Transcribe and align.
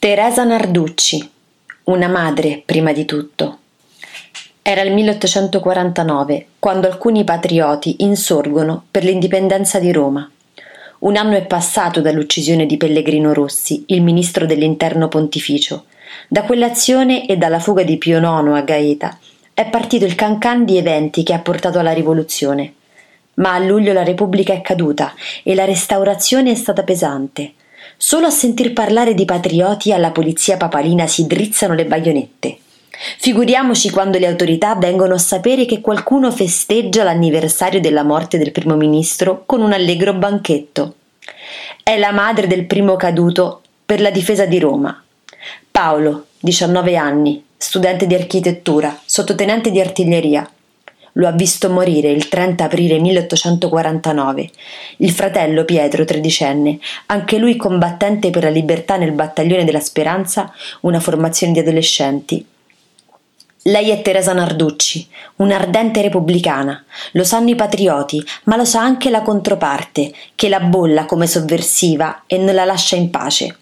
Teresa 0.00 0.44
Narducci, 0.44 1.28
una 1.84 2.06
madre 2.06 2.62
prima 2.64 2.92
di 2.92 3.04
tutto. 3.04 3.58
Era 4.62 4.82
il 4.82 4.92
1849 4.92 6.46
quando 6.60 6.86
alcuni 6.86 7.24
patrioti 7.24 7.96
insorgono 8.04 8.84
per 8.92 9.02
l'indipendenza 9.02 9.80
di 9.80 9.90
Roma. 9.90 10.30
Un 11.00 11.16
anno 11.16 11.34
è 11.34 11.44
passato 11.46 12.00
dall'uccisione 12.00 12.64
di 12.64 12.76
Pellegrino 12.76 13.32
Rossi, 13.32 13.86
il 13.88 14.00
ministro 14.04 14.46
dell'interno 14.46 15.08
pontificio. 15.08 15.86
Da 16.28 16.44
quell'azione 16.44 17.26
e 17.26 17.36
dalla 17.36 17.58
fuga 17.58 17.82
di 17.82 17.98
Pio 17.98 18.18
IX 18.18 18.54
a 18.54 18.62
Gaeta 18.62 19.18
è 19.52 19.68
partito 19.68 20.04
il 20.04 20.14
cancan 20.14 20.64
di 20.64 20.76
eventi 20.76 21.24
che 21.24 21.34
ha 21.34 21.40
portato 21.40 21.80
alla 21.80 21.92
rivoluzione. 21.92 22.74
Ma 23.34 23.54
a 23.54 23.58
luglio 23.58 23.92
la 23.92 24.04
Repubblica 24.04 24.52
è 24.52 24.60
caduta 24.60 25.12
e 25.42 25.56
la 25.56 25.64
restaurazione 25.64 26.52
è 26.52 26.54
stata 26.54 26.84
pesante. 26.84 27.54
Solo 27.96 28.26
a 28.26 28.30
sentir 28.30 28.72
parlare 28.72 29.14
di 29.14 29.24
patrioti 29.24 29.92
alla 29.92 30.10
polizia 30.10 30.56
papalina 30.56 31.06
si 31.06 31.26
drizzano 31.26 31.74
le 31.74 31.84
baionette. 31.84 32.58
Figuriamoci 33.18 33.90
quando 33.90 34.18
le 34.18 34.26
autorità 34.26 34.74
vengono 34.74 35.14
a 35.14 35.18
sapere 35.18 35.66
che 35.66 35.80
qualcuno 35.80 36.32
festeggia 36.32 37.04
l'anniversario 37.04 37.80
della 37.80 38.02
morte 38.02 38.38
del 38.38 38.50
primo 38.50 38.74
ministro 38.74 39.44
con 39.46 39.62
un 39.62 39.72
allegro 39.72 40.14
banchetto. 40.14 40.94
È 41.82 41.96
la 41.96 42.10
madre 42.10 42.46
del 42.46 42.66
primo 42.66 42.96
caduto 42.96 43.62
per 43.86 44.00
la 44.00 44.10
difesa 44.10 44.46
di 44.46 44.58
Roma. 44.58 45.02
Paolo, 45.70 46.26
19 46.40 46.96
anni, 46.96 47.44
studente 47.56 48.06
di 48.06 48.14
architettura, 48.14 49.00
sottotenente 49.04 49.70
di 49.70 49.80
artiglieria, 49.80 50.48
lo 51.18 51.26
ha 51.26 51.32
visto 51.32 51.70
morire 51.70 52.10
il 52.10 52.28
30 52.28 52.64
aprile 52.64 52.98
1849. 52.98 54.50
Il 54.98 55.10
fratello 55.10 55.64
Pietro, 55.64 56.04
tredicenne, 56.04 56.78
anche 57.06 57.38
lui 57.38 57.56
combattente 57.56 58.30
per 58.30 58.44
la 58.44 58.50
libertà 58.50 58.96
nel 58.96 59.12
battaglione 59.12 59.64
della 59.64 59.80
Speranza, 59.80 60.52
una 60.80 61.00
formazione 61.00 61.52
di 61.52 61.58
adolescenti. 61.58 62.46
Lei 63.62 63.90
è 63.90 64.00
Teresa 64.00 64.32
Narducci, 64.32 65.06
un'ardente 65.36 66.00
repubblicana. 66.00 66.84
Lo 67.12 67.24
sanno 67.24 67.50
i 67.50 67.54
patrioti, 67.56 68.24
ma 68.44 68.56
lo 68.56 68.64
sa 68.64 68.80
anche 68.80 69.10
la 69.10 69.22
controparte, 69.22 70.12
che 70.34 70.48
la 70.48 70.60
bolla 70.60 71.04
come 71.04 71.26
sovversiva 71.26 72.22
e 72.26 72.38
non 72.38 72.54
la 72.54 72.64
lascia 72.64 72.96
in 72.96 73.10
pace. 73.10 73.58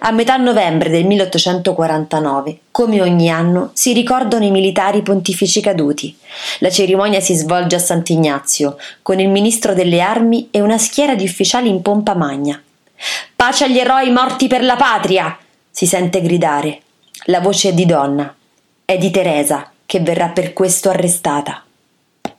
A 0.00 0.10
metà 0.10 0.36
novembre 0.36 0.90
del 0.90 1.06
1849, 1.06 2.58
come 2.70 3.00
ogni 3.00 3.30
anno, 3.30 3.70
si 3.72 3.92
ricordano 3.92 4.44
i 4.44 4.50
militari 4.50 5.02
pontifici 5.02 5.60
caduti. 5.60 6.16
La 6.58 6.70
cerimonia 6.70 7.20
si 7.20 7.34
svolge 7.34 7.76
a 7.76 7.80
Sant'Ignazio, 7.80 8.76
con 9.02 9.18
il 9.20 9.28
ministro 9.28 9.74
delle 9.74 10.00
armi 10.00 10.48
e 10.50 10.60
una 10.60 10.78
schiera 10.78 11.14
di 11.14 11.24
ufficiali 11.24 11.68
in 11.68 11.82
pompa 11.82 12.14
magna. 12.14 12.60
Pace 13.34 13.64
agli 13.64 13.78
eroi 13.78 14.10
morti 14.10 14.46
per 14.46 14.62
la 14.62 14.76
patria! 14.76 15.36
si 15.70 15.86
sente 15.86 16.22
gridare. 16.22 16.80
La 17.26 17.40
voce 17.40 17.68
è 17.70 17.72
di 17.74 17.84
donna. 17.84 18.34
È 18.84 18.96
di 18.96 19.10
Teresa, 19.10 19.70
che 19.84 20.00
verrà 20.00 20.28
per 20.28 20.52
questo 20.52 20.88
arrestata. 20.88 21.65